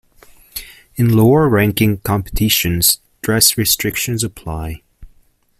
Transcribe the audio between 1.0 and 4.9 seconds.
lower ranking competitions dress restrictions apply.